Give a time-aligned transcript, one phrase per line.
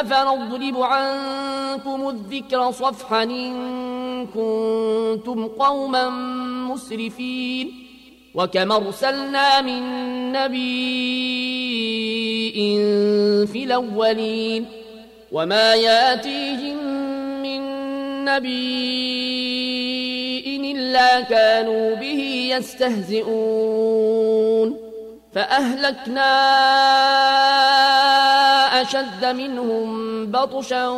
[0.00, 6.08] أفنضرب عنكم الذكر صفحا إن كنتم قوما
[6.70, 7.86] مسرفين
[8.34, 9.82] وكم أرسلنا من
[10.32, 11.16] نبي
[13.46, 14.66] في الأولين
[15.32, 16.76] وما يأتيهم
[17.42, 17.60] من
[18.24, 19.46] نبي
[20.72, 24.06] إلا كانوا به يستهزئون
[25.34, 26.36] فأهلكنا
[28.86, 30.88] أشد منهم بطشا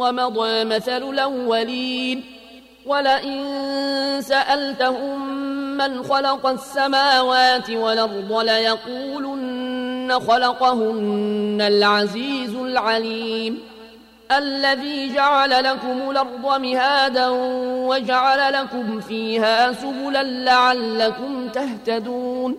[0.00, 2.24] ومضى مثل الأولين.
[2.86, 3.40] ولئن
[4.20, 5.28] سألتهم
[5.76, 13.62] من خلق السماوات والأرض ليقولن خلقهن العزيز العليم.
[14.32, 17.28] الذي جعل لكم الأرض مهادا
[17.88, 22.58] وجعل لكم فيها سبلا لعلكم تهتدون.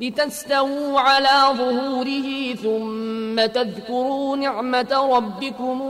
[0.00, 5.82] لتستووا على ظهوره ثم تذكروا نعمة ربكم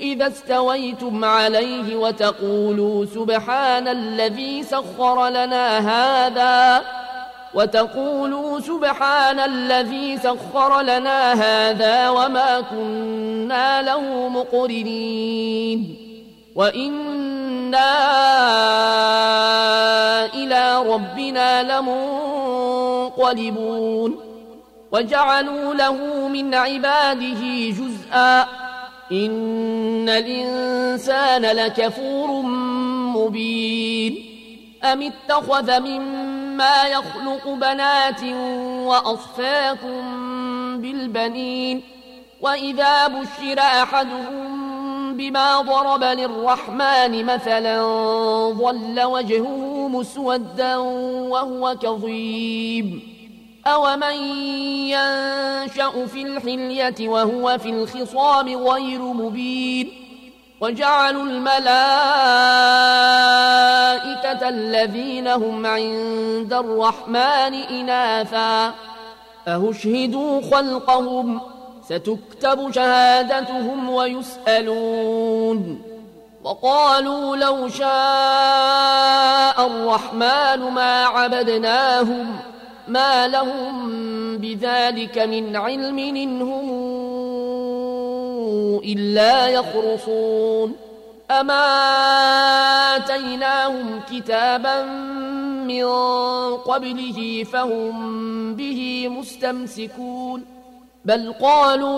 [0.00, 6.84] إذا استويتم عليه وتقولوا سبحان الذي سخر لنا هذا
[7.54, 16.05] وتقولوا سبحان الذي سخر لنا هذا وما كنا له مقرنين
[16.56, 17.92] وإنا
[20.34, 21.62] إلى ربنا
[23.12, 24.20] لمنقلبون
[24.92, 28.42] وجعلوا له من عباده جزءا
[29.12, 32.42] إن الإنسان لكفور
[33.16, 34.24] مبين
[34.84, 38.22] أم اتخذ مما يخلق بنات
[38.86, 40.02] وأصفاكم
[40.80, 41.82] بالبنين
[42.40, 44.65] وإذا بشر أحدهم
[45.16, 47.82] بما ضرب للرحمن مثلا
[48.52, 53.16] ظل وجهه مسودا وهو كظيم.
[53.66, 54.16] أومن
[54.92, 59.92] ينشأ في الحلية وهو في الخصام غير مبين.
[60.60, 61.62] وجعلوا الملائكة
[64.48, 68.74] الذين هم عند الرحمن إناثا.
[69.48, 71.40] أهشهدوا خلقهم
[71.88, 75.82] ستكتب شهادتهم ويسألون.
[76.44, 82.36] وقالوا لو شاء الرحمن ما عبدناهم
[82.88, 83.96] ما لهم
[84.38, 86.70] بذلك من علم إنهم
[88.84, 90.76] إلا يخرصون.
[91.30, 91.66] أما
[92.96, 94.82] آتيناهم كتابا
[95.66, 95.84] من
[96.56, 100.55] قبله فهم به مستمسكون.
[101.06, 101.96] بل قالوا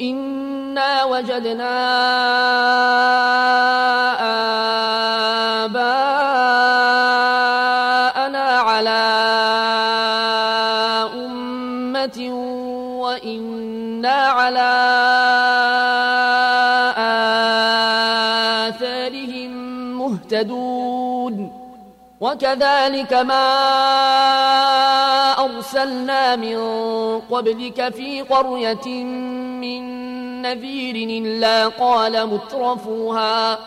[0.00, 1.72] إنا وجدنا
[5.64, 9.02] آباءنا على
[11.14, 12.18] أمة
[13.00, 14.72] وإنا على
[18.68, 19.50] آثارهم
[19.98, 21.52] مهتدون
[22.20, 24.45] وكذلك ما
[25.76, 26.56] أرسلنا من
[27.20, 29.04] قبلك في قرية
[29.60, 29.82] من
[30.42, 33.58] نذير إلا قال مترفوها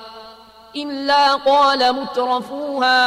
[0.75, 2.99] إلا قال مترفوها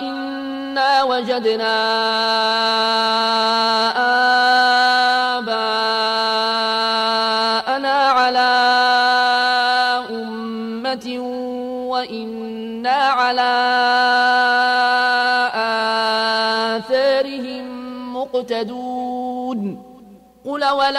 [0.00, 1.74] إنا وجدنا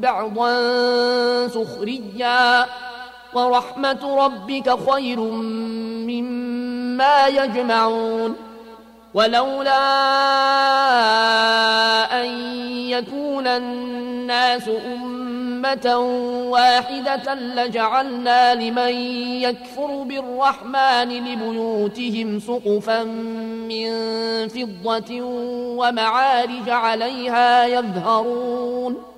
[0.00, 2.66] بعضا سخريا.
[3.34, 5.20] ورحمة ربك خير
[6.10, 8.36] مما يجمعون.
[9.14, 9.78] ولولا
[12.20, 12.26] أن
[12.90, 15.96] يكون الناس أمة
[16.50, 18.92] واحدة لجعلنا لمن
[19.42, 23.04] يكفر بالرحمن لبيوتهم سقفا
[23.68, 23.88] من
[24.48, 25.20] فضة
[25.78, 29.17] ومعارج عليها يظهرون.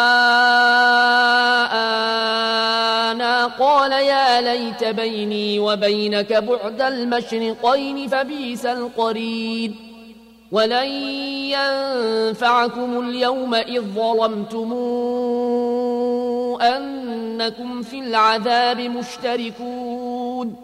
[3.81, 9.75] قال يا ليت بيني وبينك بعد المشرقين فبيس القرين
[10.51, 10.87] ولن
[11.57, 14.73] ينفعكم اليوم إذ ظلمتم
[16.61, 20.55] أنكم في العذاب مشتركون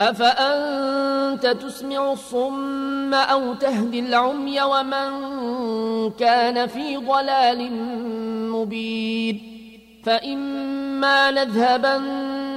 [0.00, 5.10] أفأنت تسمع الصم أو تهدي العمي ومن
[6.10, 7.72] كان في ضلال
[8.50, 9.50] مبين
[10.04, 12.39] فإما نذهبن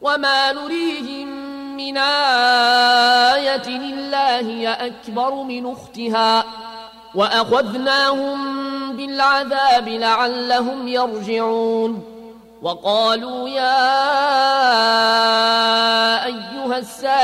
[0.00, 1.28] وما نريهم
[1.76, 6.44] من آية إلا هي أكبر من أختها
[7.14, 8.56] وأخذناهم
[8.96, 12.16] بالعذاب لعلهم يرجعون
[12.62, 13.96] وقالوا يا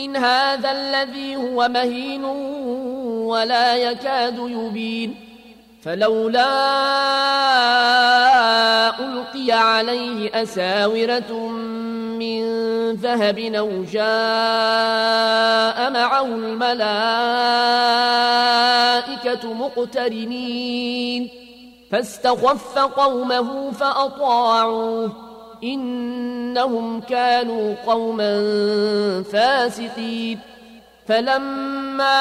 [0.00, 2.24] من هذا الذي هو مهين
[3.24, 5.14] ولا يكاد يبين
[5.82, 6.50] فلولا
[8.98, 11.48] ألقي عليه أساورة
[12.18, 12.42] من
[12.92, 14.00] ذهب أو جاء
[15.90, 16.74] معه الملائكة
[19.54, 21.28] مقترنين
[21.90, 25.29] فاستخف قومه فأطاعوه
[25.64, 28.42] إنهم كانوا قوما
[29.32, 30.38] فاسقين.
[31.08, 32.20] فلما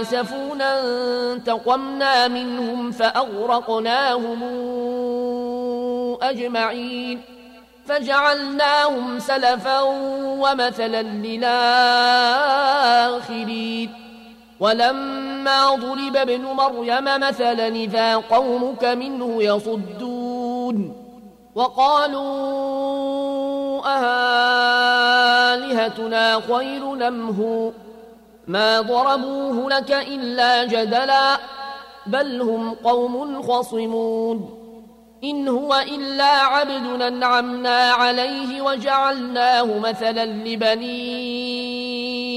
[0.00, 0.80] آسفونا
[1.32, 4.42] انتقمنا منهم فأغرقناهم
[6.22, 7.20] أجمعين.
[7.88, 9.80] فجعلناهم سلفا
[10.20, 11.68] ومثلا للآخرين.
[14.60, 21.08] ولما ضرب ابن مريم مثلا إذا قومك منه يصدون
[21.54, 22.18] وقالوا
[25.46, 27.72] أهالهتنا خير نمه
[28.46, 31.38] ما ضربوه لك إلا جدلا
[32.06, 34.58] بل هم قوم خصمون.
[35.24, 40.24] إن هو إلا عبد أنعمنا عليه وجعلناه مثلا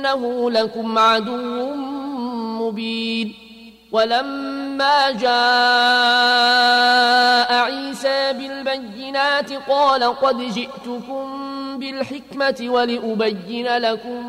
[0.00, 1.74] إنه لكم عدو
[2.60, 3.34] مبين.
[3.92, 5.30] ولما جاء
[7.54, 11.26] عيسى بالبينات قال قد جئتكم
[11.78, 14.22] بالحكمة ولأبين لكم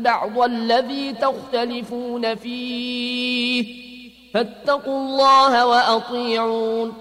[0.00, 3.86] بعض الذي تختلفون فيه.
[4.34, 6.92] فاتقوا الله وأطيعون.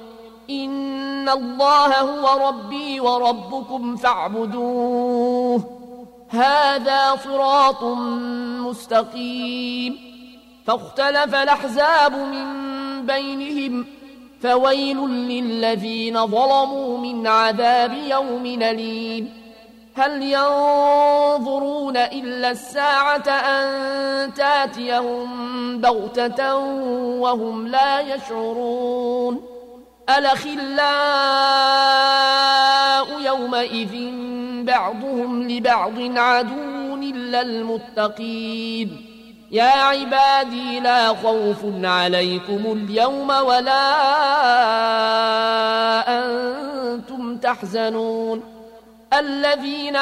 [0.50, 5.85] إن الله هو ربي وربكم فاعبدوه.
[6.30, 7.84] هذا صراط
[8.64, 9.98] مستقيم.
[10.68, 12.46] فاختلف الأحزاب من
[13.06, 13.86] بينهم
[14.42, 19.46] فويل للذين ظلموا من عذاب يوم أليم.
[19.96, 26.56] هل ينظرون إلا الساعة أن تأتيهم بغتة
[27.20, 29.55] وهم لا يشعرون؟
[30.10, 30.66] الأخلاء
[33.22, 34.12] يومئذ
[34.64, 39.06] بعضهم لبعض عدو إلا المتقين.
[39.52, 43.92] يا عبادي لا خوف عليكم اليوم ولا
[46.20, 48.44] أنتم تحزنون.
[49.14, 49.96] الذين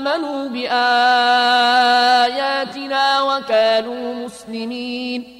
[0.00, 0.82] آمنوا بآياتنا
[3.22, 5.39] وكانوا مسلمين.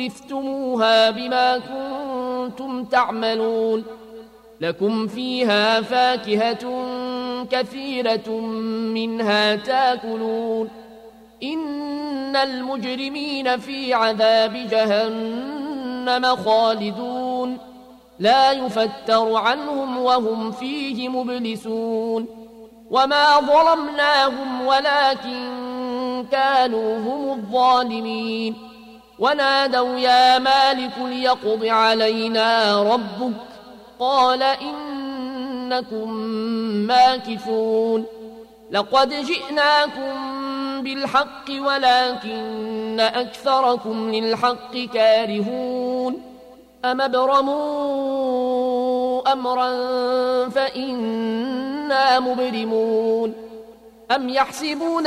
[0.00, 3.84] أورثتموها بما كنتم تعملون
[4.60, 6.84] لكم فيها فاكهة
[7.50, 8.30] كثيرة
[8.94, 10.68] منها تاكلون
[11.42, 17.58] إن المجرمين في عذاب جهنم خالدون
[18.18, 22.26] لا يفتر عنهم وهم فيه مبلسون
[22.90, 25.70] وما ظلمناهم ولكن
[26.32, 28.69] كانوا هم الظالمين
[29.20, 33.32] ونادوا يا مالك ليقض علينا ربك
[33.98, 36.12] قال إنكم
[36.86, 38.04] ماكثون
[38.70, 40.12] لقد جئناكم
[40.82, 46.22] بالحق ولكن أكثركم للحق كارهون
[46.84, 48.12] أم أبرموا
[49.32, 49.70] أمرا
[50.48, 53.34] فإنا مبرمون
[54.10, 55.06] أم يحسبون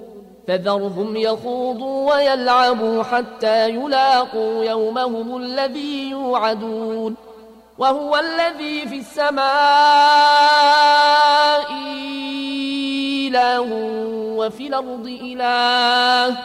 [0.47, 7.15] فذرهم يخوضوا ويلعبوا حتى يلاقوا يومهم الذي يوعدون
[7.77, 9.41] وهو الذي في السماء
[13.27, 13.67] إله
[14.37, 16.37] وفي الأرض إله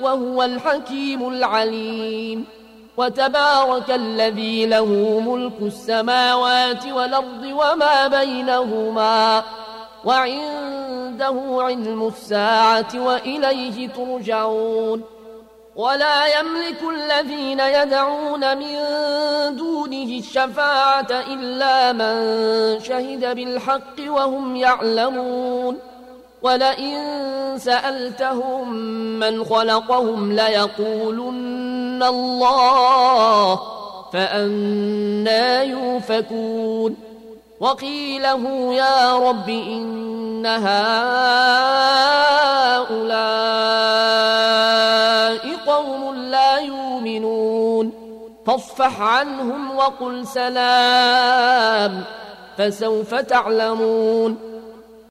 [0.00, 2.44] وهو الحكيم العليم
[2.96, 4.86] وتبارك الذي له
[5.26, 9.42] ملك السماوات والأرض وما بينهما
[10.04, 15.02] وعنده علم الساعة وإليه ترجعون.
[15.76, 18.76] ولا يملك الذين يدعون من
[19.56, 22.14] دونه الشفاعة إلا من
[22.80, 25.78] شهد بالحق وهم يعلمون.
[26.42, 26.98] ولئن
[27.58, 28.72] سألتهم
[29.18, 33.60] من خلقهم ليقولن الله
[34.12, 37.11] فأنا يوفكون
[37.62, 40.82] وقيله يا رب إن هؤلاء
[45.66, 47.92] قوم لا يؤمنون
[48.46, 52.04] فاصفح عنهم وقل سلام
[52.58, 54.51] فسوف تعلمون